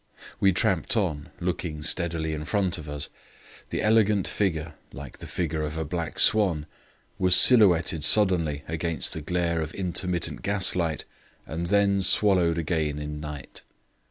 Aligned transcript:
We 0.39 0.51
tramped 0.51 0.97
on, 0.97 1.29
looking 1.39 1.83
steadily 1.83 2.33
in 2.33 2.43
front 2.43 2.79
of 2.79 2.89
us. 2.89 3.09
The 3.69 3.83
elegant 3.83 4.27
figure, 4.27 4.73
like 4.91 5.19
the 5.19 5.27
figure 5.27 5.61
of 5.61 5.77
a 5.77 5.85
black 5.85 6.17
swan, 6.17 6.65
was 7.19 7.35
silhouetted 7.35 8.03
suddenly 8.03 8.63
against 8.67 9.13
the 9.13 9.21
glare 9.21 9.61
of 9.61 9.75
intermittent 9.75 10.41
gaslight 10.41 11.05
and 11.45 11.67
then 11.67 12.01
swallowed 12.01 12.57
again 12.57 12.97
in 12.97 13.19
night. 13.19 13.61